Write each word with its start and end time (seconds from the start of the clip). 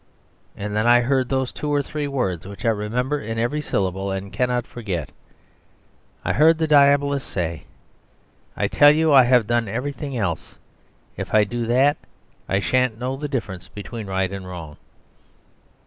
And 0.57 0.75
then 0.75 0.87
I 0.87 1.01
heard 1.01 1.29
those 1.29 1.51
two 1.51 1.69
or 1.71 1.83
three 1.83 2.07
words 2.07 2.47
which 2.47 2.65
I 2.65 2.69
remember 2.69 3.19
in 3.21 3.37
every 3.37 3.61
syllable 3.61 4.09
and 4.09 4.33
cannot 4.33 4.65
forget. 4.65 5.11
I 6.25 6.33
heard 6.33 6.57
the 6.57 6.65
Diabolist 6.67 7.27
say, 7.27 7.65
"I 8.57 8.67
tell 8.67 8.89
you 8.89 9.13
I 9.13 9.25
have 9.25 9.45
done 9.45 9.67
everything 9.67 10.17
else. 10.17 10.57
If 11.17 11.35
I 11.35 11.43
do 11.43 11.67
that 11.67 11.97
I 12.49 12.57
shan't 12.59 12.97
know 12.97 13.15
the 13.15 13.27
difference 13.29 13.67
between 13.67 14.07
right 14.07 14.31
and 14.33 14.47
wrong." 14.47 14.77